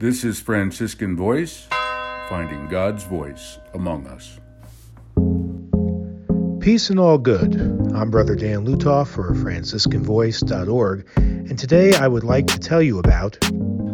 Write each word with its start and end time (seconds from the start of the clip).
This 0.00 0.24
is 0.24 0.40
Franciscan 0.40 1.14
Voice, 1.14 1.66
finding 2.30 2.68
God's 2.68 3.04
voice 3.04 3.58
among 3.74 4.06
us. 4.06 4.40
Peace 6.64 6.88
and 6.88 6.98
all 6.98 7.18
good. 7.18 7.60
I'm 7.94 8.10
Brother 8.10 8.34
Dan 8.34 8.64
Lutoff 8.64 9.08
for 9.08 9.34
FranciscanVoice.org, 9.34 11.06
and 11.16 11.58
today 11.58 11.92
I 11.92 12.08
would 12.08 12.24
like 12.24 12.46
to 12.46 12.58
tell 12.58 12.80
you 12.80 12.98
about 12.98 13.36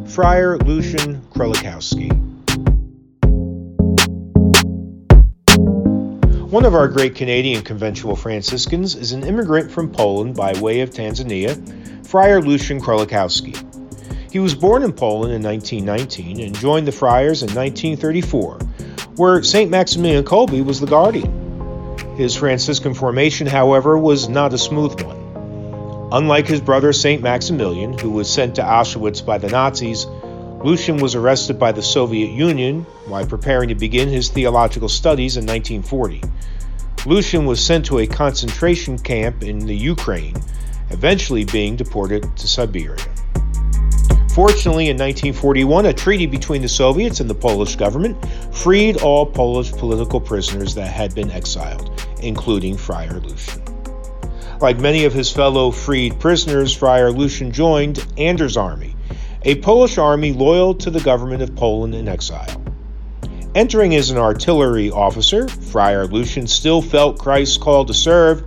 Friar 0.07 0.59
Lucjan 0.59 1.23
Królikowski. 1.31 2.13
One 6.49 6.65
of 6.65 6.77
our 6.77 6.87
great 6.87 7.17
Canadian 7.17 7.65
conventual 7.65 8.15
Franciscans 8.15 8.95
is 8.95 9.11
an 9.11 9.25
immigrant 9.25 9.73
from 9.73 9.91
Poland 9.91 10.37
by 10.37 10.57
way 10.61 10.83
of 10.83 10.91
Tanzania, 10.91 11.57
Friar 12.07 12.41
Lucjan 12.41 12.81
Królikowski. 12.81 13.66
He 14.31 14.39
was 14.39 14.55
born 14.55 14.83
in 14.83 14.93
Poland 14.93 15.33
in 15.33 15.43
1919 15.43 16.41
and 16.41 16.55
joined 16.59 16.89
the 16.89 16.93
Friars 16.93 17.43
in 17.43 17.55
1934, 17.55 18.59
where 19.17 19.43
St. 19.43 19.71
Maximilian 19.71 20.25
Kolbe 20.25 20.65
was 20.65 20.81
the 20.81 20.87
guardian. 20.87 21.97
His 22.17 22.35
Franciscan 22.35 22.95
formation, 22.95 23.47
however, 23.47 23.97
was 23.97 24.29
not 24.29 24.53
a 24.53 24.59
smooth 24.59 25.01
one. 25.01 26.09
Unlike 26.13 26.49
his 26.49 26.61
brother 26.61 26.93
St. 26.93 27.23
Maximilian, 27.23 27.97
who 27.99 28.11
was 28.11 28.33
sent 28.33 28.57
to 28.57 28.63
Auschwitz 28.63 29.25
by 29.25 29.39
the 29.39 29.49
Nazis, 29.49 30.07
Lucjan 30.07 31.01
was 31.01 31.15
arrested 31.15 31.59
by 31.59 31.73
the 31.73 31.83
Soviet 31.83 32.31
Union 32.31 32.83
while 33.07 33.27
preparing 33.27 33.69
to 33.69 33.75
begin 33.75 34.09
his 34.09 34.29
theological 34.29 34.89
studies 34.89 35.37
in 35.37 35.47
1940. 35.47 36.23
Lucjan 37.05 37.47
was 37.47 37.65
sent 37.65 37.87
to 37.87 37.99
a 37.99 38.07
concentration 38.07 38.99
camp 38.99 39.43
in 39.43 39.61
the 39.61 39.77
Ukraine, 39.77 40.35
eventually 40.91 41.45
being 41.45 41.77
deported 41.77 42.37
to 42.37 42.49
Siberia. 42.49 42.97
Fortunately, 44.37 44.91
in 44.91 44.99
1941, 44.99 45.87
a 45.87 45.95
treaty 45.95 46.27
between 46.27 46.61
the 46.61 46.69
Soviets 46.69 47.21
and 47.21 47.31
the 47.31 47.35
Polish 47.35 47.75
government 47.77 48.23
freed 48.55 48.99
all 48.99 49.25
Polish 49.25 49.73
political 49.73 50.21
prisoners 50.21 50.75
that 50.75 50.93
had 50.93 51.15
been 51.15 51.31
exiled, 51.31 52.07
including 52.21 52.77
Friar 52.77 53.19
Lucjan. 53.19 54.61
Like 54.61 54.79
many 54.79 55.07
of 55.07 55.15
his 55.15 55.33
fellow 55.33 55.71
freed 55.71 56.21
prisoners, 56.21 56.77
Friar 56.77 57.11
Lucjan 57.13 57.51
joined 57.51 58.07
Anders' 58.19 58.59
army, 58.59 58.95
a 59.41 59.55
Polish 59.55 59.97
army 59.97 60.35
loyal 60.35 60.75
to 60.75 60.91
the 60.91 61.01
government 61.01 61.41
of 61.41 61.57
Poland 61.57 61.95
in 61.95 62.07
exile. 62.07 62.63
Entering 63.55 63.95
as 63.95 64.11
an 64.11 64.19
artillery 64.19 64.91
officer, 64.91 65.49
Friar 65.49 66.09
Lucjan 66.09 66.47
still 66.47 66.83
felt 66.83 67.19
Christ's 67.19 67.57
call 67.57 67.87
to 67.87 67.95
serve, 67.95 68.45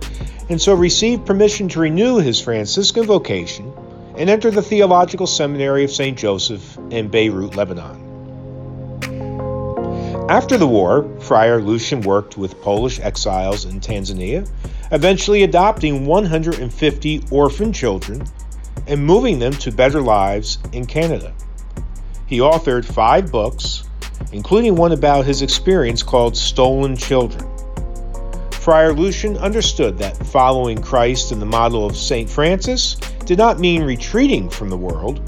and 0.48 0.62
so 0.62 0.72
received 0.72 1.26
permission 1.26 1.68
to 1.70 1.80
renew 1.80 2.18
his 2.18 2.40
Franciscan 2.40 3.06
vocation 3.06 3.72
and 4.20 4.28
entered 4.28 4.52
the 4.52 4.60
Theological 4.60 5.26
Seminary 5.26 5.82
of 5.82 5.90
St. 5.90 6.18
Joseph 6.18 6.76
in 6.90 7.08
Beirut, 7.08 7.56
Lebanon. 7.56 7.96
After 10.28 10.58
the 10.58 10.66
war, 10.66 11.08
Friar 11.20 11.58
Lucjan 11.62 12.04
worked 12.04 12.36
with 12.36 12.60
Polish 12.60 13.00
exiles 13.00 13.64
in 13.64 13.80
Tanzania, 13.80 14.46
eventually 14.92 15.42
adopting 15.42 16.04
150 16.04 17.24
orphan 17.30 17.72
children 17.72 18.22
and 18.86 19.02
moving 19.02 19.38
them 19.38 19.54
to 19.54 19.72
better 19.72 20.02
lives 20.02 20.58
in 20.72 20.84
Canada. 20.84 21.32
He 22.26 22.40
authored 22.40 22.84
five 22.84 23.32
books, 23.32 23.84
including 24.32 24.76
one 24.76 24.92
about 24.92 25.24
his 25.24 25.40
experience 25.40 26.02
called 26.02 26.36
Stolen 26.36 26.94
Children. 26.94 27.48
Friar 28.50 28.92
Lucjan 28.92 29.40
understood 29.40 29.96
that 29.96 30.14
following 30.26 30.82
Christ 30.82 31.32
in 31.32 31.40
the 31.40 31.46
model 31.46 31.86
of 31.86 31.96
St. 31.96 32.28
Francis 32.28 32.98
did 33.30 33.38
not 33.38 33.60
mean 33.60 33.84
retreating 33.84 34.50
from 34.50 34.70
the 34.70 34.76
world, 34.76 35.20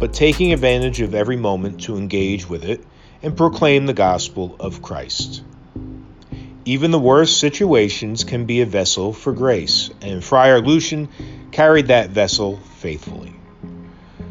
but 0.00 0.14
taking 0.14 0.54
advantage 0.54 1.02
of 1.02 1.14
every 1.14 1.36
moment 1.36 1.82
to 1.82 1.98
engage 1.98 2.48
with 2.48 2.64
it 2.64 2.82
and 3.22 3.36
proclaim 3.36 3.84
the 3.84 3.92
gospel 3.92 4.56
of 4.58 4.80
Christ. 4.80 5.42
Even 6.64 6.90
the 6.90 6.98
worst 6.98 7.38
situations 7.38 8.24
can 8.24 8.46
be 8.46 8.62
a 8.62 8.64
vessel 8.64 9.12
for 9.12 9.34
grace, 9.34 9.90
and 10.00 10.24
Friar 10.24 10.62
Lucjan 10.62 11.10
carried 11.52 11.88
that 11.88 12.08
vessel 12.08 12.56
faithfully. 12.78 13.34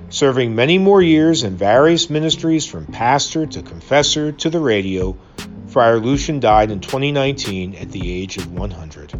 Serving 0.09 0.55
many 0.55 0.79
more 0.79 1.03
years 1.03 1.43
in 1.43 1.55
various 1.55 2.09
ministries 2.09 2.65
from 2.65 2.87
pastor 2.87 3.45
to 3.45 3.61
confessor 3.61 4.31
to 4.31 4.49
the 4.49 4.59
radio, 4.59 5.15
Friar 5.67 5.99
Lucjan 5.99 6.39
died 6.39 6.71
in 6.71 6.79
2019 6.79 7.75
at 7.75 7.91
the 7.91 8.11
age 8.11 8.37
of 8.37 8.51
100. 8.51 9.13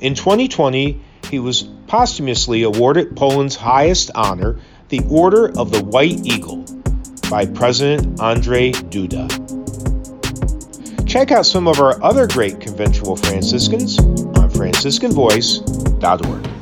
In 0.00 0.16
2020, 0.16 1.00
he 1.34 1.40
was 1.40 1.64
posthumously 1.88 2.62
awarded 2.62 3.16
Poland's 3.16 3.56
highest 3.56 4.12
honor, 4.14 4.56
the 4.88 5.00
Order 5.10 5.48
of 5.58 5.72
the 5.72 5.82
White 5.82 6.24
Eagle, 6.24 6.64
by 7.28 7.44
President 7.44 8.18
Andrzej 8.18 8.74
Duda. 8.88 9.28
Check 11.08 11.32
out 11.32 11.44
some 11.44 11.66
of 11.66 11.80
our 11.80 12.00
other 12.04 12.28
great 12.28 12.60
conventual 12.60 13.16
Franciscans 13.16 13.98
on 13.98 14.48
franciscanvoice.org. 14.48 16.53